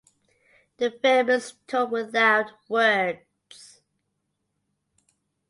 The 0.77 0.89
film 0.89 1.29
is 1.29 1.53
told 1.67 1.91
without 1.91 2.53
words. 2.67 3.81